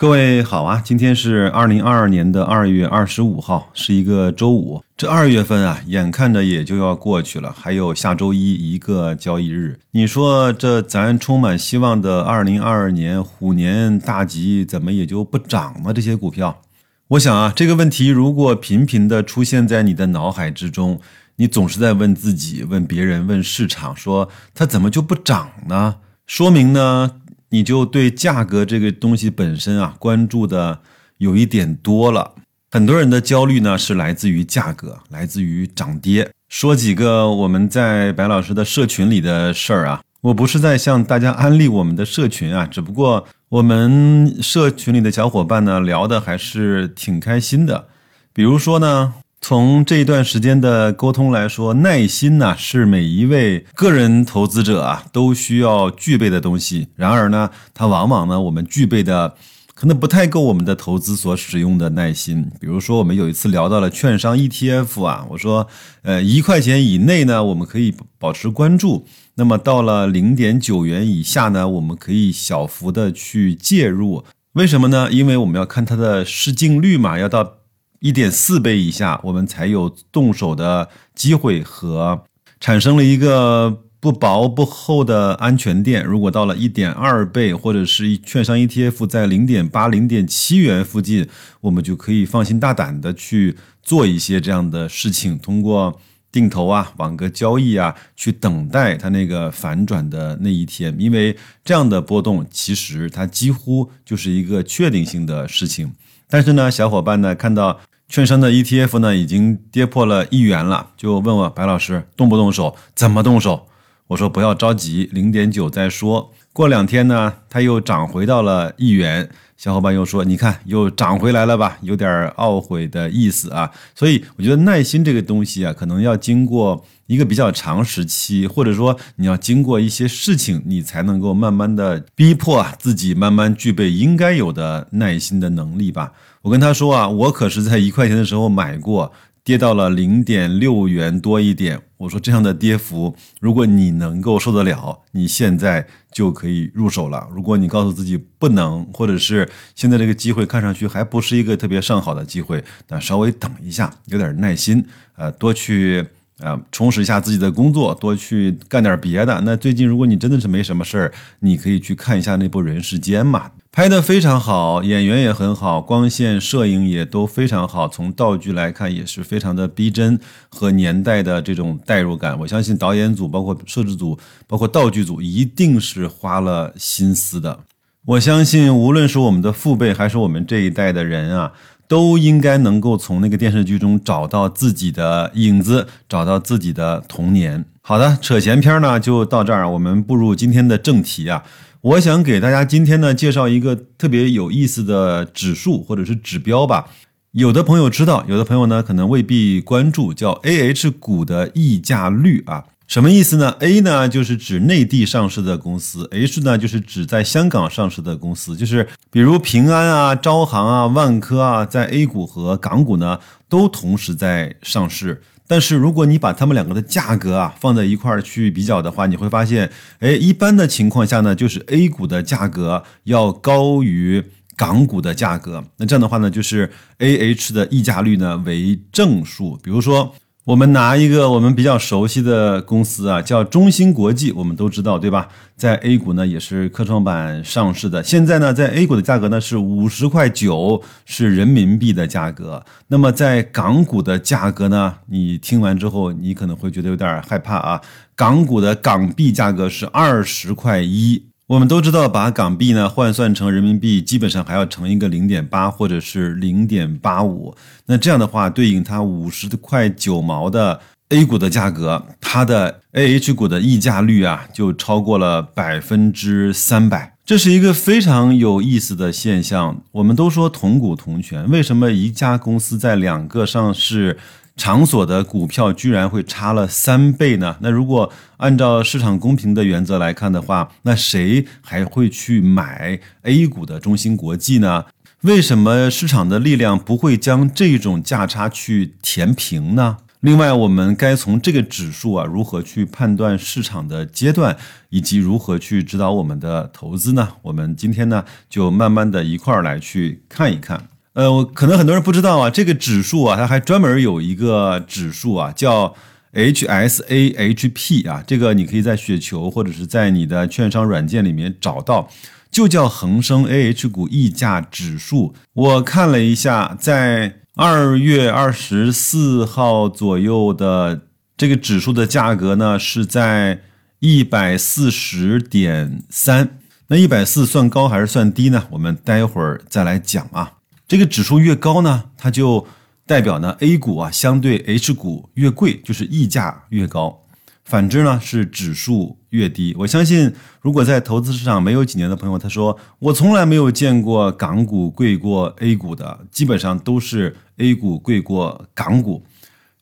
[0.00, 4.82] 各位好啊，今天是二零二二年的二月二十五号，是一个周五。
[4.96, 9.78] 这二月份啊，眼看着也就要过去了，还有下周一一个交易日。
[9.90, 15.92] 你说这咱充满希望的二零二二年虎年大吉，怎么也就不涨呢？
[15.92, 16.62] 这些股票，
[17.08, 20.98] 我想啊，这个问题如果频频的出现在你的脑海之中，
[21.36, 25.96] 你总是在问自己、问别人、问市场，说它怎么就不涨呢？
[26.26, 27.16] 说明呢？
[27.50, 30.80] 你就对价格这个东西本身啊关注的
[31.18, 32.34] 有一点多了，
[32.70, 36.30] 很多人的焦虑呢是来自于价格，来自于涨跌。
[36.48, 47.88] 说几个我们在白老师的社群里的事儿啊，我不是在向大家安利我们的社群啊，只不过我们社群里的小伙伴呢聊的还是挺开心的。
[48.32, 49.14] 比如说呢。
[49.42, 56.88] 从这一段时间的沟通来说，耐心呢是每一位个人投资者啊都需要具备的东西。
[56.94, 59.34] 然而呢，它往往呢我们具备的
[59.74, 62.50] 可能不太够我们的投资所使用的耐心。
[62.60, 65.66] 比如说，我们有一次聊到了券商 ETF 啊，我说，
[66.02, 74.22] 呃，一块钱以内呢我们可以保持关注，那么到了零点九元以下呢，我们可以小幅的去介入。
[74.52, 75.10] 为什么呢？
[75.10, 77.59] 因为我们要看它的市净率嘛，要到。
[78.00, 82.24] 一点四倍以下，我们才有动手的机会和
[82.58, 86.02] 产生了一个不薄不厚的安全垫。
[86.02, 91.28] 如果到了一点二倍，或者是券商 ETF 在零点八、零点七元附近，
[91.60, 96.00] 我们就可以放心大胆的去做一些这样的事情，通过
[96.32, 100.96] 定投啊、网格交易啊，去等待它那个反转的那一天。
[100.98, 105.92] 因为这样的波动，其实它几乎就是一个确定性的事情。
[106.30, 107.78] 但是呢，小伙伴呢看到。
[108.10, 112.74] 券商的 ETF 呢，已经跌破了一元了，就问我白老师动不动手？
[112.92, 113.68] 怎么动手？
[114.08, 116.32] 我说不要着急，零点九再说。
[116.52, 123.70] 过两天呢，它又涨回到了一元，小伙伴又说，你看又涨回来了吧，有点懊悔的意思啊。
[123.94, 136.10] 所以我觉得耐心这个东西啊，可能要经过一个比较长时期，或者说你要经过一些事情，你才能够慢慢的逼迫自己慢慢具备应该有的耐心的能力吧。
[136.42, 139.12] 我跟他说啊，我可是在一块钱的时候买过，
[139.44, 141.80] 跌到了零点六元多一点。
[141.98, 147.28] 我说这样的跌幅，如果你能够受得了，你现在就可以入手了。
[147.30, 154.84] 如果你告诉自己不能，或者是现在这个机会看上去还不是一个特别上好的机会，那稍微等一下，有点耐心，
[155.16, 156.06] 呃，多去。
[156.40, 159.40] 啊，充实一下自己的工作，多去干点别的。
[159.42, 167.88] 那最近如果你真的是没什么事儿，你可以去看一下那部《人世间》嘛，拍的非常好，演员也很好，光线、摄影也都非常好。
[167.88, 170.18] 从道具来看，也是非常的逼真
[170.48, 172.38] 和年代的这种代入感。
[172.38, 177.60] 我相信导演组、包括摄制组、包括道具组一定是花了心思的。
[178.06, 181.52] 我相信，无论是我们的父辈，还是我们这一代的人啊。
[181.90, 187.64] 都应该能够从那个电视剧中找到自己的影子，找到自己的童年。
[187.82, 191.42] 好的，扯闲篇呢就到这儿，我们步入今天的正题啊。
[191.80, 196.86] 我想给大家今天呢介绍一个特别有意思的指数或者是指标吧。
[197.32, 202.66] 有的朋友知道，有的朋友呢可能未必关注，叫 A H 股的溢价率啊。
[202.90, 215.22] 什么意思呢？A 呢就是指内地上市的公司，H 呢就是指在香港上市的公司，就是比如平安啊、招行啊、万科啊，在 A 股和港股呢都同时在上市。
[215.46, 219.70] 但是如果你把它们两个的价格啊放在一块儿去比较的话，你会发现，
[220.00, 224.20] 哎，一般的情况下呢，就是 A 股的价格要高于
[224.56, 225.64] 港股的价格。
[225.76, 226.68] 那这样的话呢，就是
[226.98, 229.56] AH 的溢价率呢为正数。
[229.62, 230.12] 比如说。
[230.50, 235.28] 我们拿一个我们比较熟悉的公司啊，叫中芯国际，我们都知道对吧？
[235.54, 238.02] 在 A 股呢也是科创板上市的。
[238.02, 242.64] 现在呢，在 A 股的价格呢是五十块九，是人民币的价格。
[242.88, 247.80] 那么在港股的价格呢，你听完之后，你可能会觉得有点害怕啊。
[248.16, 251.29] 港股的港币价格是二十块一。
[251.50, 257.52] 我们都知道，把港币呢换算成人民币，基本上还要乘一个零点八或者是零点八五。
[257.86, 267.16] 那这样的话，对应它五十块九毛的 A 股的价格，它的 AH 股的溢价率啊，就超过了百分之三百。
[267.24, 269.82] 这是一个非常有意思的现象。
[269.90, 274.16] 我们都说同股同权，为什么一家公司在两个上市？
[274.60, 277.56] 场所的股票居然会差了三倍呢？
[277.60, 284.84] 那如果按照市场公平的原则来看的话，那谁还会去买 A 股的中芯国际呢？
[285.22, 289.96] 为什么市场的力量不会将这种价差去填平呢？
[290.20, 294.58] 另外，我们该从这个指数啊，如何去判断市场的阶段，
[294.90, 297.26] 以及如何去指导我们的投资呢？
[297.40, 300.88] 我们今天呢，就慢慢的一块儿来去看一看。
[301.14, 305.94] 呃，我可能很多人不知道啊，这个指数啊，它还专门有一个指数啊，叫
[306.32, 312.08] HSAHP 啊，这个你可以在雪球或者是在你的券商软件里面找到，
[312.50, 315.34] 就叫恒生 AH 股溢价指数。
[315.52, 321.02] 我看了一下，在二月二十四号左右的
[321.36, 323.62] 这个指数的价格呢，是在
[323.98, 326.58] 一百四十点三。
[326.86, 328.64] 那一百四算高还是算低呢？
[328.70, 330.52] 我们待会儿再来讲啊。
[330.90, 332.66] 这个指数越高呢，它就
[333.06, 337.26] 代表呢 A 股啊相对 H 股越贵，就是溢价越高。
[337.62, 339.72] 反之呢，是指数越低。
[339.78, 349.24] 我相信，如果在投资市场没有几年的朋友，他说我从来没有见过港股贵过 A 股的，基本上都是 A 股贵过港股。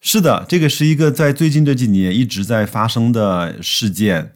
[0.03, 4.35] 是的，这个是一个在最近这几年一直在发生的事件。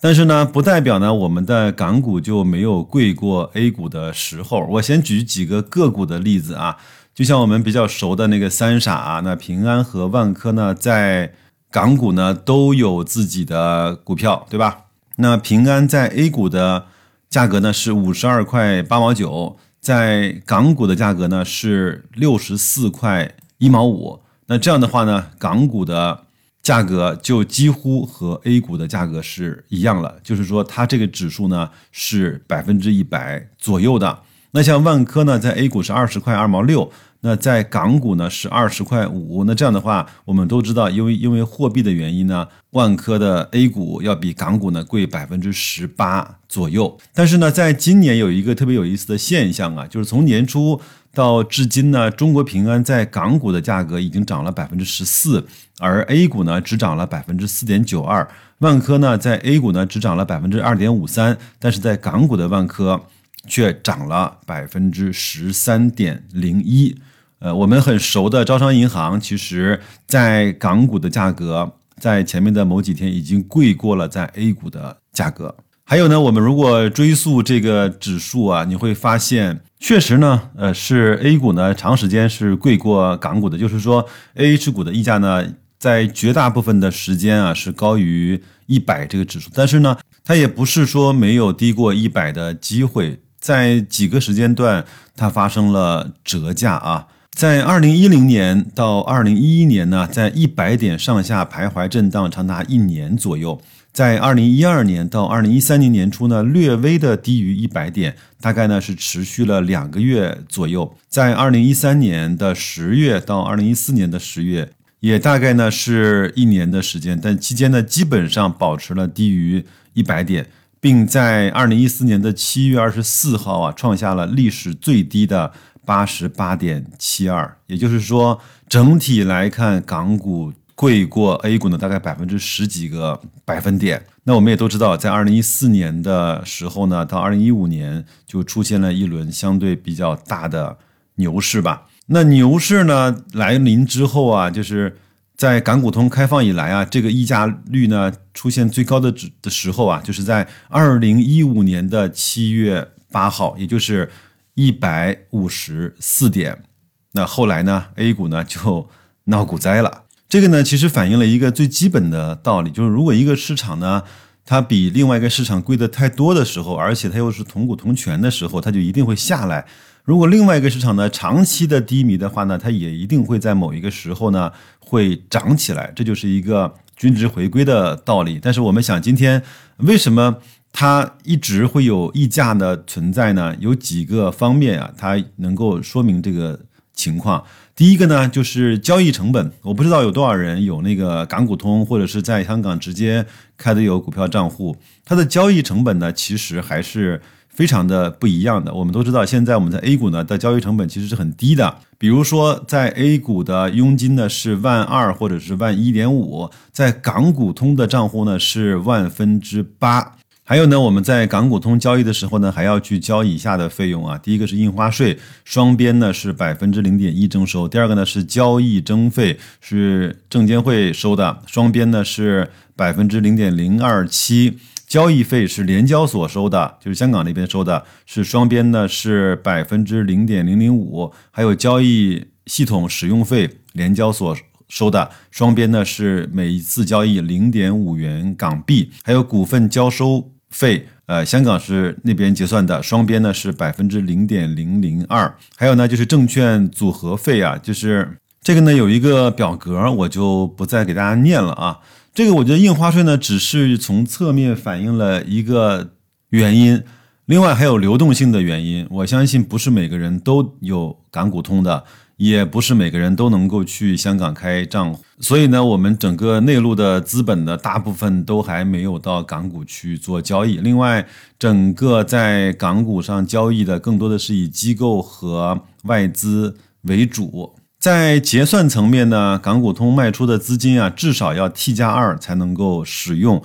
[0.00, 4.64] 但是呢，不代表呢我们的港股就没有贵过 A 股的时候。
[4.70, 6.76] 我先举几个个股的例子啊，
[7.12, 11.32] 就像我们比较熟的那个三傻啊，那平安和万科呢，在
[11.70, 14.84] 港股呢都有自己的股票，对吧？
[15.16, 16.86] 那平安在 A 股的
[17.28, 24.20] 价格呢是五十二块八毛九，在港股的价格呢是六十四块一毛五。
[24.46, 26.20] 那这样的话呢，港股的
[26.68, 34.18] 价格就几乎和 A 股的价格是一样了，就是说它这个指数呢是百分之一百左右的。
[34.50, 36.92] 那像万科呢，在 A 股是二十块二毛六。
[37.20, 46.96] 那在港股呢是二十块五，那这样的话，我们都知道，因为因为货币的原因呢，万科的 A 股要比港股呢贵百分之十八左右。
[47.12, 50.80] 但是呢，在今年有一个特别有意思的现象啊，就是从年初
[51.14, 55.46] 到至今呢，中国平安在港股的价格已经涨了百分之十四，
[55.80, 58.28] 而 A 股呢只涨了百分之四点九二，
[58.58, 63.00] 万科呢在 A 股呢只涨了百分之二点五三，但是在港股的万科
[63.46, 66.96] 却涨了百分之十三点零一。
[67.40, 75.56] 呃，我们很熟的招商银行，其实在港股的价格，在前面的某几天已经贵过了在 A 股的价格。
[75.90, 94.84] 还有呢，我们如果追溯这个指数啊，你会发现，确实呢，呃，是 A 股呢长时间是贵过港股的，就是说 A H 股的溢价呢，在绝大部分的时间啊是高于一百这个指数，但是呢，它也不是说没有低过一百的机会，在几个时间段
[95.16, 97.06] 它发生了折价啊。
[97.32, 103.58] 在二零一零年到二零一一年呢，在一百点上下徘徊震荡长达一年左右。
[103.92, 110.94] 在二零一二年到二零一三年年初呢，略微的低于一百点，大概呢是持续了两个月左右。
[111.08, 114.70] 在二零一三年的十月到二零一四年的十月，
[115.00, 119.64] 也大概呢是一年的时间，但期间呢基本上保持了低于
[119.94, 120.46] 一百点，
[120.80, 125.52] 并在二零一四年的七月二十四号啊，创下了历史最低的。
[125.88, 128.38] 八十八点七二，也就是说，
[128.68, 134.06] 整体来看，港股贵过 A 股呢，大概百分之十几个百分点。
[134.22, 140.78] 那我们也都知道，在二零一四年的时候呢，到二零一五年就出现了一轮相对比较大的
[141.16, 141.88] 牛市吧。
[142.06, 144.96] 那牛市呢来临之后啊，就是
[145.36, 149.12] 在港股通开放以来啊，这个溢价率呢出现最高的
[149.42, 154.08] 的时候啊，就是在二零一五年的七月八号，也就是。
[154.54, 156.64] 一百五十四点，
[157.12, 158.88] 那后来呢？A 股呢就
[159.26, 160.02] 闹股灾了。
[160.28, 164.02] 这个呢，其实反映了一个最基本的道理，就是如果一个市场呢，
[164.44, 169.64] 它比另外一个市场贵的太多的时候，而且它又是同股同权的时候，它就一定会下来。
[170.04, 175.90] 如果另外一个市场呢长期的低迷的话呢，它也一定会在某一个时候呢会涨起来。
[175.96, 178.38] 这就是一个均值回归的道理。
[178.40, 179.42] 但是我们想，今天
[179.78, 180.36] 为什么？
[180.70, 186.60] 它一直会有溢价的存在呢，有几个方面啊，它能够说明这个
[186.92, 187.42] 情况。
[187.78, 189.52] 第一个呢，就是交易成本。
[189.62, 193.24] 我不知道有多少人有那个港股通，或者是在香港直接
[193.56, 198.74] 开的有股票账户，它的交易成本呢，其实还是非常的不一样的。
[198.74, 210.17] 我们都知道，现在我们在 A 股呢的交易成本其实是很低的，比如说在 A 股的佣金呢是万二或者是万一点五，在港股通的账户呢是万分之八。
[210.48, 214.16] 还有呢，我们在港股通交易的时候呢，还要去交以下的费用啊。
[214.16, 224.54] 第一个是印花税，双边呢是百分之零点一征收；第二个呢是交易征费，是证监会收的，双边呢是百分之零点零二七；
[224.86, 234.34] 交易费是联交所收的，就是香港那边收的，是双边呢是百分之零点零零五；还有交易系统使用费，联交所
[234.70, 251.80] 收的，双边呢是每一次交易零点五元港币，还有股份交收费，呃，香港是那边结算的，双边呢是百分之零点零零二，还有呢就是证券组合费啊，就是这个呢有一个表格，我就不再给大家念了啊。
[252.14, 255.90] 这个我觉得印花税呢只是从侧面反映了一个
[256.30, 256.82] 原因。
[257.28, 261.84] 另外还有流动性的原因，我相信不是每个人都有港股通的，
[262.16, 270.56] 也不是每个人都能够去香港开账户，所以呢，我们整个内陆的资本的大部分都还没有到港股去做交易。
[270.56, 271.06] 另外，
[271.38, 283.42] 整个在港股上交易的更多的是以机构和外资为主，在结算层面呢，港股通卖出的资金啊，至少要 T 加二才能够使用。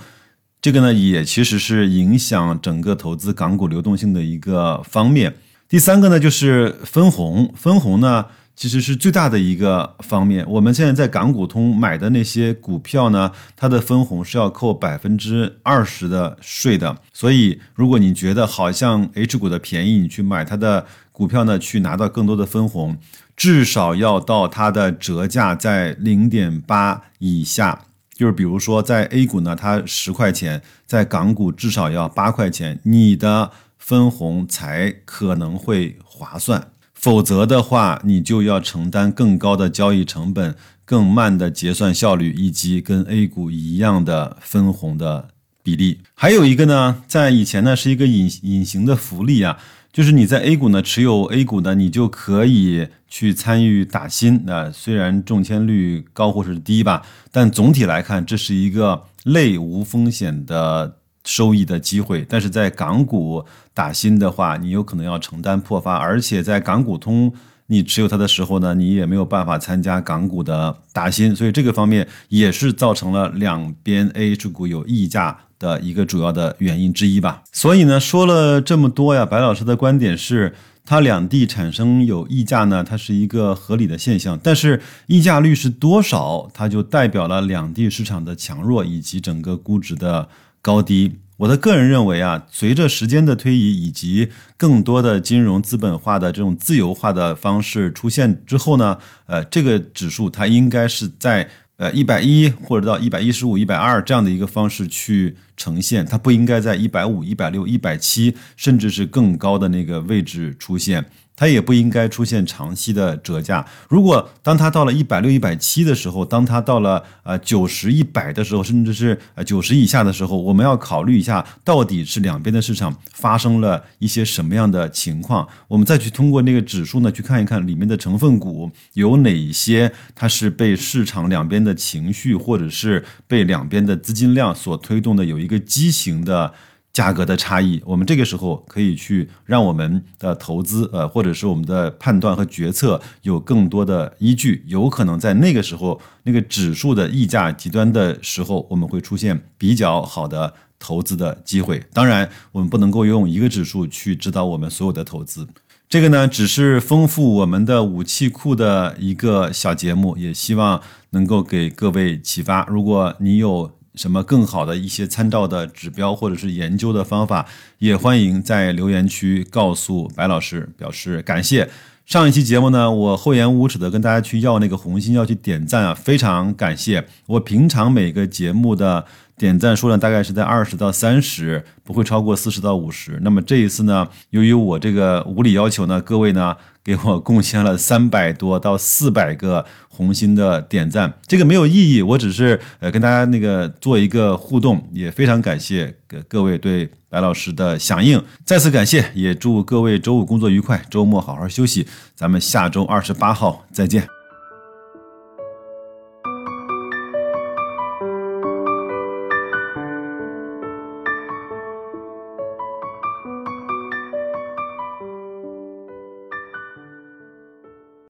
[0.64, 5.36] 这个呢，也其实是影响整个投资港股流动性的一个方面。
[5.68, 7.54] 第三个呢，就是分红。
[7.54, 10.46] 分红呢，其实是最大的一个方面。
[10.50, 16.98] 我们现在在港股通买的那些股票呢，它的分红是要扣百分之二十的税的。
[17.12, 22.98] 所以，如果你觉得好像 H 股的便宜，你去买它的股票呢，去拿到更多的分红，
[23.36, 27.82] 至少要到它的折价在零点八以下。
[28.24, 45.28] 就是比如说，在 A 股呢，它十块钱，在港股至少要八块钱，你的分红才可能会划算，否则的话，你就要承担更高的交易成本、更慢的结算效率，以及跟 A 股一样的分红的
[45.62, 46.00] 比例。
[46.14, 49.58] 还有一个呢，在以前呢，是一个隐隐形的福利啊。
[49.94, 54.42] 就是你在 A 股呢持有 A 股呢，你就可以去参与打新。
[54.48, 62.26] 那虽然中签率高或是低吧，但总体来看，这是一个类无风险的收益的机会。
[62.28, 67.32] 但是在港股打新的话，你有可能要承担破发，而且在港股通
[67.68, 75.40] 你持有它的时候呢，你也没有办法参加港股的打新，所以这个方面也是造成了两边 A H 股有溢价。
[75.60, 77.42] 的一个主要的原因之一吧。
[77.54, 80.54] 所以呢，说了这么多呀，白老师的观点是，
[80.84, 84.38] 它两地产生有溢价呢，它是一个合理的现象。
[84.44, 90.28] 但是溢价率是多少，它就代表了两地市场的强弱以及整个估值的
[90.62, 91.20] 高低。
[91.44, 101.50] 我的个人认为啊，随着时间的推移以及更多的金融资本化的这种自由化的方式出现之后呢，呃，这个指数它应该是在。
[101.78, 111.06] 呃，一百一或者到一百一十五、一百二这样的一个方式去呈现，它不应该在一百五、一百六、一百七，甚至是更高的那个位置出现。
[111.36, 113.66] 它也不应该出现长期的折价。
[113.90, 125.48] 如果当它到了一百六、一百七的时候，当它到了呃九十、一百的时候，甚至是呃九十以下的时候，我们要考虑一下，到底是两边的市场发生了一些什么样的情况。
[125.68, 136.54] 我们再去通过那个指数呢，去看一看里面的成分股有哪些，它是被市场两边的情绪，或者是被两边的资金量所推动的，有一个畸形的。
[136.94, 144.64] 价格的差异，我们这个时候可以去让我们的投资，呃，或者是我们的判断和决策有更多的依据。
[144.68, 151.84] 有可能在那个时候，那个指数的溢价极端的时候，我们会出现比较好的投资的机会。
[151.92, 155.48] 当然，我们不能够用一个指数去指导我们所有的投资。
[155.90, 162.64] 这个呢，只是丰富我们的武器库的一个小节目，也希望能够给各位启发。
[162.68, 167.46] 如果你有，什么更好的一些参照的指标或者是研究的方法，
[167.80, 171.70] 也欢迎在留言区告诉白老师，表示感谢。
[172.06, 177.06] 上一期节目呢，我厚颜无耻的跟大家去要那个红心，要去点赞啊，非常感谢。
[177.28, 179.06] 我平常每个节目的
[179.38, 183.20] 点赞数量大概是在二十到三十，不会超过四十到五十。
[183.22, 186.56] 那么这一次呢，由于我这个无理要求呢，各位呢。
[186.84, 204.23] 给我贡献了三百多到四百个红心的点赞，这个没有意义，我只是呃跟大家那个做一个互动，也非常感谢各各位对白老师的响应，再次感谢，也祝各位周五工作愉快，周末好好休息，咱们下周二十八号再见。